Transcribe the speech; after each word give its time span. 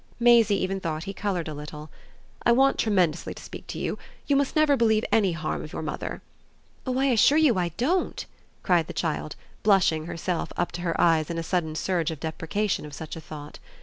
Maisie 0.19 0.59
even 0.59 0.79
thought 0.79 1.03
he 1.03 1.13
coloured 1.13 1.47
a 1.47 1.53
little. 1.53 1.91
"I 2.43 2.51
want 2.53 2.79
tremendously 2.79 3.35
to 3.35 3.43
speak 3.43 3.67
to 3.67 3.77
you. 3.77 3.99
You 4.25 4.35
must 4.35 4.55
never 4.55 4.75
believe 4.75 5.05
any 5.11 5.33
harm 5.33 5.63
of 5.63 5.73
your 5.73 5.83
mother." 5.83 6.23
"Oh 6.87 6.97
I 6.97 7.05
assure 7.05 7.37
you 7.37 7.59
I 7.59 7.69
DON'T!" 7.77 8.25
cried 8.63 8.87
the 8.87 8.93
child, 8.97 9.35
blushing, 9.61 10.07
herself, 10.07 10.51
up 10.57 10.71
to 10.71 10.81
her 10.81 10.99
eyes 10.99 11.29
in 11.29 11.37
a 11.37 11.43
sudden 11.43 11.75
surge 11.75 12.09
of 12.09 12.19
deprecation 12.19 12.83
of 12.83 12.95
such 12.95 13.15
a 13.15 13.21
thought. 13.21 13.59